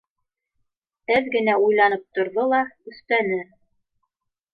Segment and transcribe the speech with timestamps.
[1.17, 2.63] —Әҙ генә уйланып торҙо ла
[2.93, 3.37] өҫтә не